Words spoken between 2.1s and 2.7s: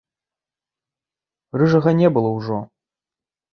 было ўжо.